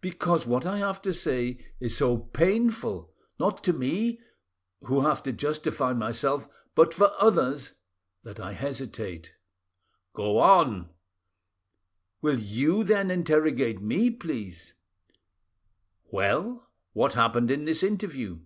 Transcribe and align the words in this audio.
"Because 0.00 0.44
what 0.44 0.66
I 0.66 0.78
have 0.78 1.00
to 1.02 1.14
say 1.14 1.56
is 1.78 1.96
so 1.96 2.16
painful—not 2.18 3.62
to 3.62 3.72
me, 3.72 4.18
who 4.82 5.02
have 5.02 5.22
to 5.22 5.32
justify 5.32 5.92
myself, 5.92 6.48
but 6.74 6.92
for 6.92 7.12
others, 7.20 7.74
that 8.24 8.40
I 8.40 8.54
hesitate." 8.54 9.34
"Go 10.14 10.38
on." 10.38 10.88
"Will 12.20 12.40
you 12.40 12.82
then 12.82 13.08
interrogate 13.08 13.80
me, 13.80 14.10
please?" 14.10 14.74
"Well, 16.10 16.68
what 16.92 17.12
happened 17.12 17.48
in 17.48 17.64
this 17.64 17.84
interview?" 17.84 18.40